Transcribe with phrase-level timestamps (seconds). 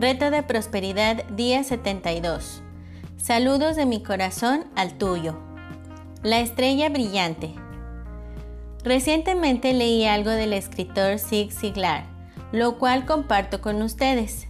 [0.00, 2.62] Reto de Prosperidad, día 72.
[3.16, 5.36] Saludos de mi corazón al tuyo.
[6.22, 7.52] La estrella brillante.
[8.84, 12.04] Recientemente leí algo del escritor Zig Ziglar,
[12.52, 14.46] lo cual comparto con ustedes.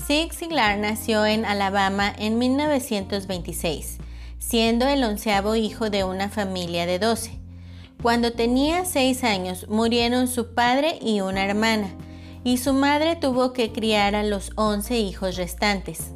[0.00, 3.98] Zig Ziglar nació en Alabama en 1926,
[4.38, 7.32] siendo el onceavo hijo de una familia de 12.
[8.00, 11.88] Cuando tenía 6 años murieron su padre y una hermana,
[12.44, 16.12] y su madre tuvo que criar a los 11 hijos restantes.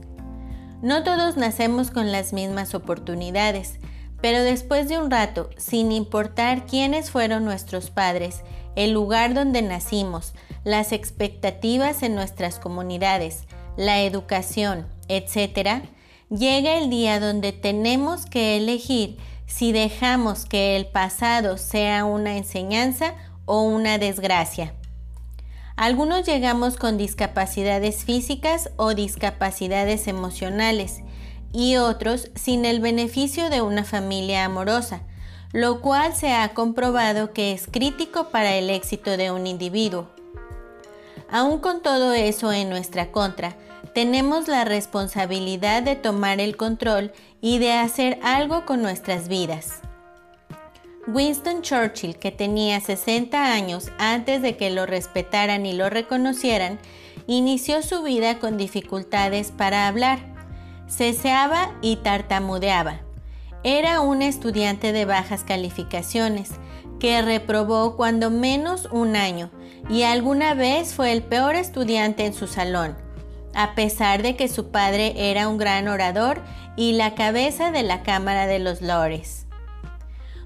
[0.82, 3.80] No todos nacemos con las mismas oportunidades,
[4.20, 8.42] pero después de un rato, sin importar quiénes fueron nuestros padres,
[8.76, 13.44] el lugar donde nacimos, las expectativas en nuestras comunidades,
[13.76, 15.82] la educación, etc.,
[16.30, 19.16] llega el día donde tenemos que elegir
[19.46, 23.14] si dejamos que el pasado sea una enseñanza
[23.46, 24.74] o una desgracia.
[25.78, 31.02] Algunos llegamos con discapacidades físicas o discapacidades emocionales
[31.52, 35.02] y otros sin el beneficio de una familia amorosa,
[35.52, 40.08] lo cual se ha comprobado que es crítico para el éxito de un individuo.
[41.30, 43.54] Aún con todo eso en nuestra contra,
[43.94, 49.82] tenemos la responsabilidad de tomar el control y de hacer algo con nuestras vidas.
[51.08, 56.78] Winston Churchill, que tenía 60 años antes de que lo respetaran y lo reconocieran,
[57.26, 60.18] inició su vida con dificultades para hablar.
[60.86, 63.00] Ceseaba y tartamudeaba.
[63.64, 66.50] Era un estudiante de bajas calificaciones,
[67.00, 69.50] que reprobó cuando menos un año
[69.88, 72.98] y alguna vez fue el peor estudiante en su salón,
[73.54, 76.42] a pesar de que su padre era un gran orador
[76.76, 79.47] y la cabeza de la Cámara de los Lores.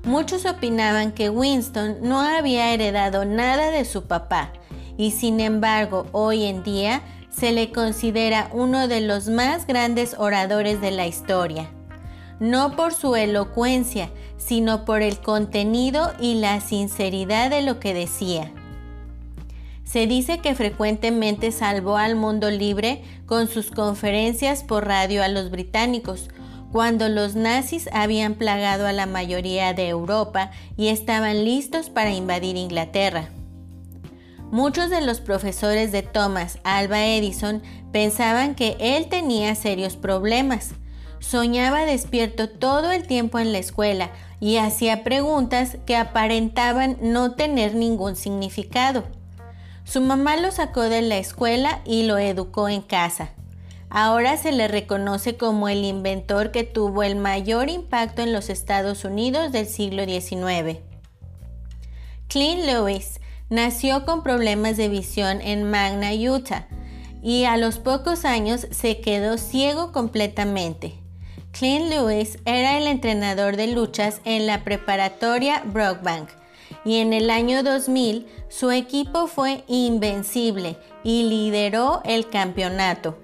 [0.05, 4.53] Muchos opinaban que Winston no había heredado nada de su papá
[4.97, 10.81] y sin embargo hoy en día se le considera uno de los más grandes oradores
[10.81, 11.71] de la historia,
[12.41, 18.51] no por su elocuencia, sino por el contenido y la sinceridad de lo que decía.
[19.85, 25.51] Se dice que frecuentemente salvó al mundo libre con sus conferencias por radio a los
[25.51, 26.29] británicos,
[26.73, 32.57] cuando los nazis habían plagado a la mayoría de Europa y estaban listos para invadir
[32.57, 33.29] Inglaterra.
[34.51, 37.63] Muchos de los profesores de Thomas Alba Edison
[37.93, 40.73] pensaban que él tenía serios problemas.
[41.21, 44.11] Soñaba despierto todo el tiempo en la escuela
[44.41, 49.05] y hacía preguntas que aparentaban no tener ningún significado.
[49.85, 53.31] Su mamá lo sacó de la escuela y lo educó en casa.
[53.95, 59.05] Ahora se le reconoce como el inventor que tuvo el mayor impacto en los Estados
[59.05, 60.79] Unidos del siglo XIX.
[62.27, 63.21] Clint Lewis
[63.51, 66.69] nació con problemas de visión en Magna, Utah,
[67.23, 70.95] y a los pocos años se quedó ciego completamente.
[71.51, 76.31] Clint Lewis era el entrenador de luchas en la preparatoria Brockbank
[76.87, 83.22] y en el año 2000 su equipo fue invencible y lideró el campeonato.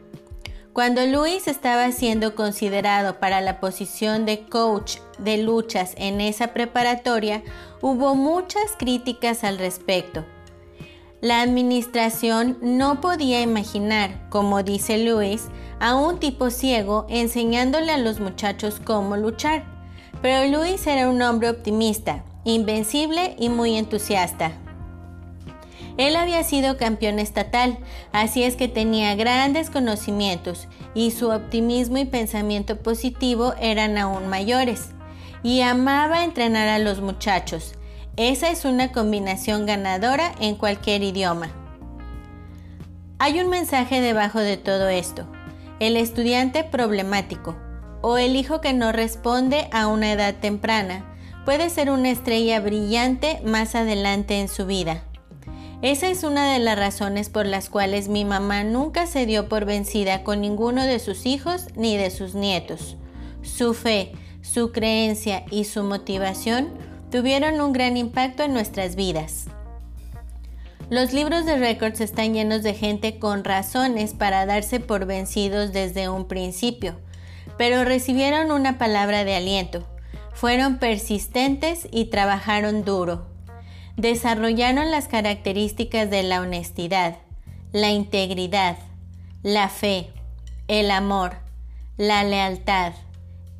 [0.72, 7.42] Cuando Luis estaba siendo considerado para la posición de coach de luchas en esa preparatoria,
[7.80, 10.24] hubo muchas críticas al respecto.
[11.20, 15.48] La administración no podía imaginar, como dice Luis,
[15.80, 19.64] a un tipo ciego enseñándole a los muchachos cómo luchar.
[20.22, 24.52] Pero Luis era un hombre optimista, invencible y muy entusiasta.
[25.98, 27.76] Él había sido campeón estatal,
[28.12, 34.90] así es que tenía grandes conocimientos y su optimismo y pensamiento positivo eran aún mayores.
[35.42, 37.74] Y amaba entrenar a los muchachos.
[38.16, 41.50] Esa es una combinación ganadora en cualquier idioma.
[43.18, 45.26] Hay un mensaje debajo de todo esto.
[45.80, 47.56] El estudiante problemático
[48.02, 51.04] o el hijo que no responde a una edad temprana
[51.44, 55.02] puede ser una estrella brillante más adelante en su vida.
[55.80, 59.64] Esa es una de las razones por las cuales mi mamá nunca se dio por
[59.64, 62.96] vencida con ninguno de sus hijos ni de sus nietos.
[63.42, 64.10] Su fe,
[64.42, 66.70] su creencia y su motivación
[67.12, 69.44] tuvieron un gran impacto en nuestras vidas.
[70.90, 76.08] Los libros de récords están llenos de gente con razones para darse por vencidos desde
[76.08, 76.98] un principio,
[77.56, 79.86] pero recibieron una palabra de aliento,
[80.34, 83.37] fueron persistentes y trabajaron duro
[83.98, 87.16] desarrollaron las características de la honestidad,
[87.72, 88.78] la integridad,
[89.42, 90.08] la fe,
[90.68, 91.36] el amor,
[91.96, 92.92] la lealtad,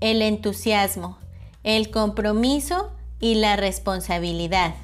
[0.01, 1.19] el entusiasmo,
[1.65, 4.75] el compromiso y la responsabilidad.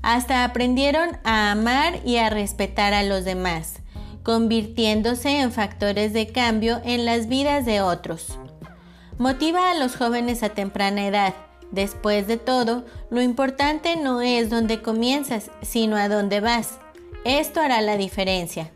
[0.00, 3.80] Hasta aprendieron a amar y a respetar a los demás,
[4.22, 8.38] convirtiéndose en factores de cambio en las vidas de otros.
[9.18, 11.34] Motiva a los jóvenes a temprana edad.
[11.70, 16.78] Después de todo, lo importante no es dónde comienzas, sino a dónde vas.
[17.24, 18.70] Esto hará la diferencia.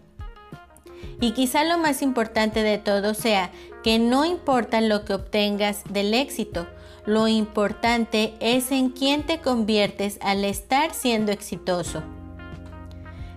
[1.20, 3.50] Y quizá lo más importante de todo sea
[3.82, 6.66] que no importa lo que obtengas del éxito,
[7.06, 12.02] lo importante es en quién te conviertes al estar siendo exitoso.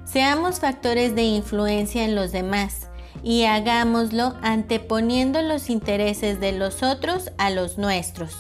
[0.06, 2.90] Seamos factores de influencia en los demás
[3.24, 8.36] y hagámoslo anteponiendo los intereses de los otros a los nuestros.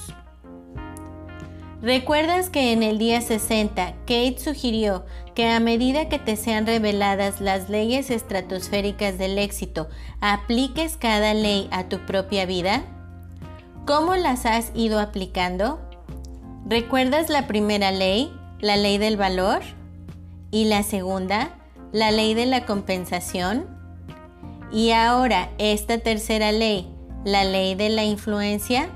[1.83, 5.03] ¿Recuerdas que en el día 60 Kate sugirió
[5.35, 9.89] que a medida que te sean reveladas las leyes estratosféricas del éxito,
[10.21, 12.85] apliques cada ley a tu propia vida?
[13.85, 15.81] ¿Cómo las has ido aplicando?
[16.65, 18.31] ¿Recuerdas la primera ley,
[18.61, 19.61] la ley del valor?
[20.51, 21.49] ¿Y la segunda,
[21.91, 23.65] la ley de la compensación?
[24.71, 26.87] Y ahora esta tercera ley,
[27.25, 28.87] la ley de la influencia?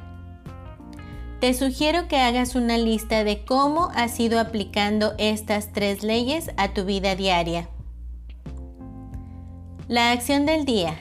[1.40, 6.74] Te sugiero que hagas una lista de cómo has ido aplicando estas tres leyes a
[6.74, 7.70] tu vida diaria.
[9.88, 11.00] La acción del día.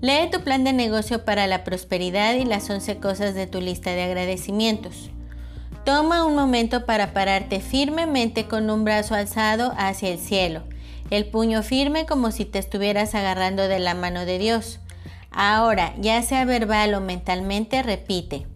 [0.00, 3.92] Lee tu plan de negocio para la prosperidad y las 11 cosas de tu lista
[3.92, 5.10] de agradecimientos.
[5.84, 10.64] Toma un momento para pararte firmemente con un brazo alzado hacia el cielo,
[11.10, 14.80] el puño firme como si te estuvieras agarrando de la mano de Dios.
[15.30, 18.46] Ahora, ya sea verbal o mentalmente, repite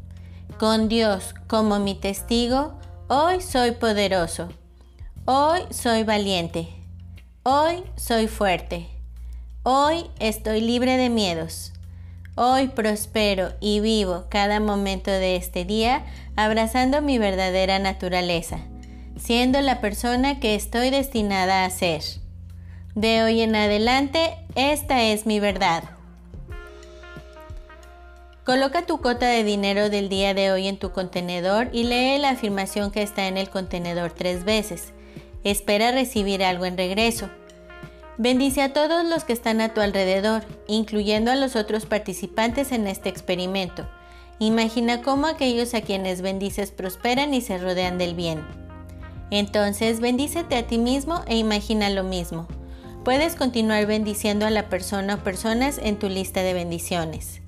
[0.59, 2.79] con Dios como mi testigo,
[3.09, 4.49] hoy soy poderoso,
[5.25, 6.69] hoy soy valiente,
[7.43, 8.89] hoy soy fuerte,
[9.63, 11.73] hoy estoy libre de miedos,
[12.37, 16.05] hoy prospero y vivo cada momento de este día
[16.37, 18.59] abrazando mi verdadera naturaleza,
[19.17, 22.03] siendo la persona que estoy destinada a ser.
[22.95, 25.94] De hoy en adelante, esta es mi verdad.
[28.45, 32.29] Coloca tu cota de dinero del día de hoy en tu contenedor y lee la
[32.29, 34.93] afirmación que está en el contenedor tres veces.
[35.45, 37.31] Espera recibir algo en regreso.
[38.19, 42.87] Bendice a todos los que están a tu alrededor, incluyendo a los otros participantes en
[42.87, 43.89] este experimento.
[44.39, 48.45] Imagina cómo aquellos a quienes bendices prosperan y se rodean del bien.
[49.31, 52.47] Entonces, bendícete a ti mismo e imagina lo mismo.
[53.05, 57.41] Puedes continuar bendiciendo a la persona o personas en tu lista de bendiciones.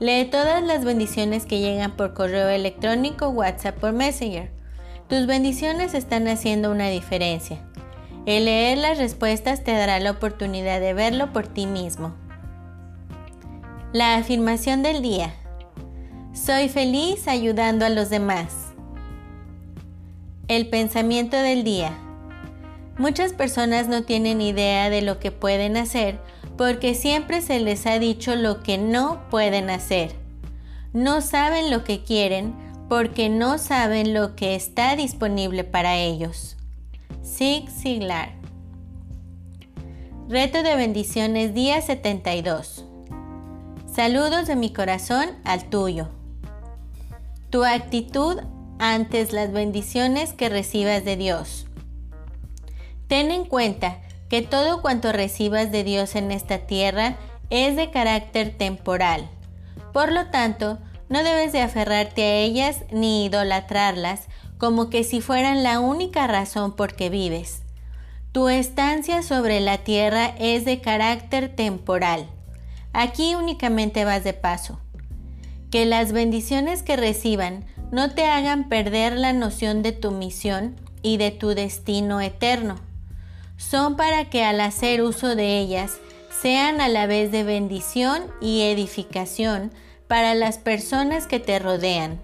[0.00, 4.48] Lee todas las bendiciones que llegan por correo electrónico, WhatsApp o Messenger.
[5.08, 7.58] Tus bendiciones están haciendo una diferencia.
[8.24, 12.14] El leer las respuestas te dará la oportunidad de verlo por ti mismo.
[13.92, 15.34] La afirmación del día.
[16.32, 18.54] Soy feliz ayudando a los demás.
[20.46, 21.98] El pensamiento del día.
[22.98, 26.20] Muchas personas no tienen idea de lo que pueden hacer
[26.58, 30.14] porque siempre se les ha dicho lo que no pueden hacer.
[30.92, 32.52] No saben lo que quieren
[32.88, 36.56] porque no saben lo que está disponible para ellos.
[37.22, 38.32] Sig Siglar.
[40.28, 42.84] Reto de bendiciones día 72.
[43.86, 46.08] Saludos de mi corazón al tuyo.
[47.50, 48.40] Tu actitud
[48.80, 51.66] ante las bendiciones que recibas de Dios.
[53.06, 57.16] Ten en cuenta que todo cuanto recibas de Dios en esta tierra
[57.50, 59.28] es de carácter temporal.
[59.92, 65.62] Por lo tanto, no debes de aferrarte a ellas ni idolatrarlas como que si fueran
[65.62, 67.62] la única razón por que vives.
[68.32, 72.28] Tu estancia sobre la tierra es de carácter temporal.
[72.92, 74.80] Aquí únicamente vas de paso.
[75.70, 81.16] Que las bendiciones que reciban no te hagan perder la noción de tu misión y
[81.16, 82.87] de tu destino eterno
[83.58, 85.98] son para que al hacer uso de ellas
[86.40, 89.72] sean a la vez de bendición y edificación
[90.06, 92.20] para las personas que te rodean.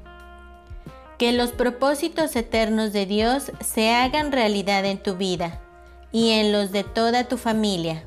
[1.18, 5.60] Que los propósitos eternos de Dios se hagan realidad en tu vida
[6.12, 8.04] y en los de toda tu familia.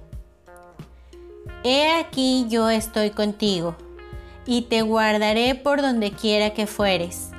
[1.63, 3.75] He aquí yo estoy contigo,
[4.45, 7.31] y te guardaré por donde quiera que fueres,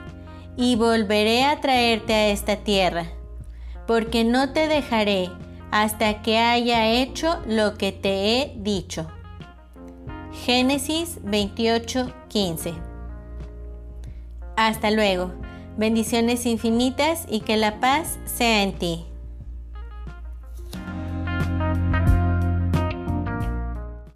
[0.57, 3.07] y volveré a traerte a esta tierra,
[3.87, 5.31] porque no te dejaré
[5.71, 9.07] hasta que haya hecho lo que te he dicho.
[10.45, 12.75] Génesis 28:15.
[14.57, 15.33] Hasta luego.
[15.77, 19.07] Bendiciones infinitas y que la paz sea en ti.